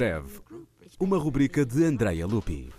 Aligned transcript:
Semibreve, 0.00 0.40
uma 0.98 1.18
rubrica 1.18 1.66
de 1.66 1.84
Andrea 1.84 2.26
Lupi. 2.26 2.72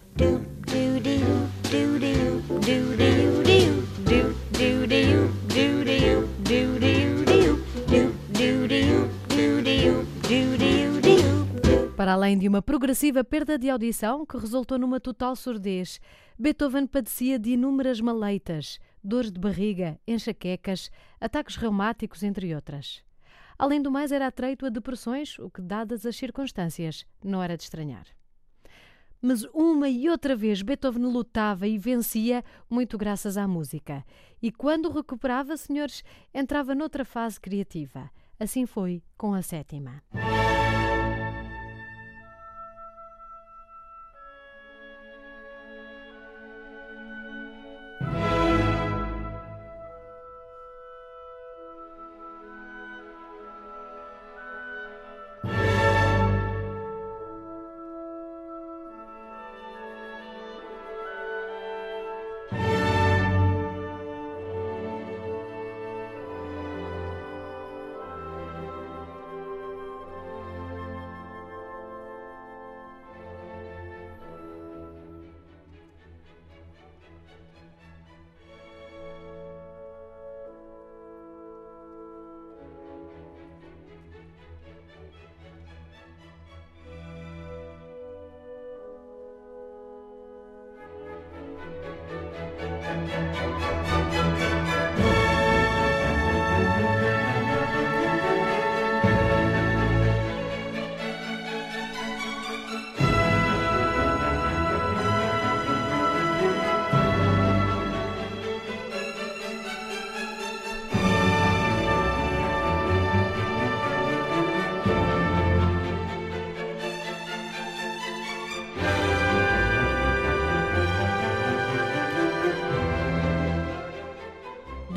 Para 11.96 12.14
além 12.14 12.40
de 12.40 12.48
uma 12.48 12.60
progressiva 12.60 13.24
perda 13.24 13.60
de 13.60 13.70
audição 13.70 14.26
que 14.26 14.38
resultou 14.38 14.80
numa 14.80 15.00
total 15.00 15.36
surdez, 15.36 16.00
Beethoven 16.40 16.88
padecia 16.88 17.38
de 17.38 17.52
inúmeras 17.52 18.02
maleitas, 18.02 18.80
dores 19.04 19.32
de 19.32 19.40
barriga, 19.40 20.00
enxaquecas, 20.08 20.90
ataques 21.20 21.56
reumáticos, 21.56 22.24
entre 22.24 22.56
outras. 22.56 23.04
Além 23.62 23.80
do 23.80 23.92
mais, 23.92 24.12
era 24.12 24.26
atreito 24.26 24.66
a 24.66 24.70
depressões, 24.70 25.38
o 25.38 25.48
que, 25.48 25.62
dadas 25.62 26.04
as 26.04 26.16
circunstâncias, 26.16 27.06
não 27.24 27.44
era 27.44 27.56
de 27.56 27.62
estranhar. 27.62 28.08
Mas 29.22 29.44
uma 29.54 29.88
e 29.88 30.10
outra 30.10 30.36
vez 30.36 30.64
Beethoven 30.64 31.04
lutava 31.04 31.68
e 31.68 31.78
vencia, 31.78 32.44
muito 32.68 32.98
graças 32.98 33.38
à 33.38 33.48
música. 33.48 34.04
E 34.42 34.52
quando 34.52 34.90
recuperava, 34.90 35.56
senhores, 35.56 36.04
entrava 36.34 36.74
noutra 36.74 37.06
fase 37.06 37.40
criativa. 37.40 38.10
Assim 38.40 38.66
foi 38.66 39.04
com 39.16 39.32
a 39.32 39.44
sétima. 39.44 40.02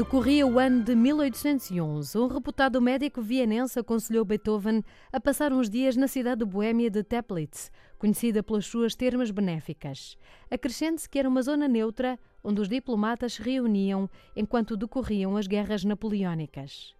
Decorria 0.05 0.47
o 0.47 0.59
ano 0.59 0.85
de 0.85 0.95
1811. 0.95 2.19
Um 2.19 2.27
reputado 2.27 2.79
médico 2.79 3.23
vienense 3.23 3.79
aconselhou 3.79 4.23
Beethoven 4.23 4.85
a 5.11 5.19
passar 5.19 5.51
uns 5.51 5.71
dias 5.71 5.97
na 5.97 6.07
cidade 6.07 6.45
boêmia 6.45 6.91
de 6.91 7.03
Teplitz, 7.03 7.73
conhecida 7.99 8.43
pelas 8.43 8.67
suas 8.67 8.95
termas 8.95 9.31
benéficas. 9.31 10.19
Acrescente-se 10.51 11.09
que 11.09 11.19
era 11.19 11.27
uma 11.27 11.41
zona 11.41 11.67
neutra 11.67 12.19
onde 12.45 12.61
os 12.61 12.69
diplomatas 12.69 13.33
se 13.33 13.43
reuniam 13.43 14.09
enquanto 14.37 14.77
decorriam 14.77 15.39
as 15.39 15.47
guerras 15.47 15.85
napoleónicas. 15.85 16.95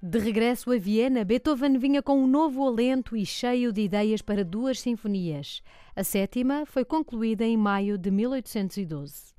De 0.00 0.20
regresso 0.20 0.70
a 0.70 0.78
Viena, 0.78 1.24
Beethoven 1.24 1.76
vinha 1.76 2.04
com 2.04 2.22
um 2.22 2.26
novo 2.28 2.64
alento 2.64 3.16
e 3.16 3.26
cheio 3.26 3.72
de 3.72 3.80
ideias 3.80 4.22
para 4.22 4.44
duas 4.44 4.78
sinfonias. 4.78 5.60
A 5.96 6.04
sétima 6.04 6.64
foi 6.66 6.84
concluída 6.84 7.44
em 7.44 7.56
maio 7.56 7.98
de 7.98 8.12
1812. 8.12 9.34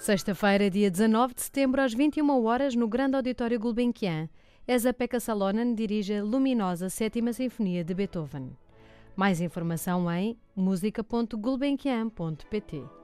Sexta-feira, 0.00 0.68
dia 0.70 0.90
19 0.90 1.34
de 1.34 1.42
setembro, 1.42 1.82
às 1.82 1.92
21 1.92 2.46
horas, 2.46 2.74
no 2.74 2.88
Grande 2.88 3.16
Auditório 3.16 3.60
Gulbenkian, 3.60 4.30
Esa-Pekka 4.66 5.20
Salonen 5.20 5.74
dirige 5.74 6.14
a 6.14 6.24
luminosa 6.24 6.88
Sétima 6.88 7.34
Sinfonia 7.34 7.84
de 7.84 7.92
Beethoven. 7.92 8.56
Mais 9.14 9.42
informação 9.42 10.10
em 10.10 10.38
música.gulbenkian.pt 10.56 12.99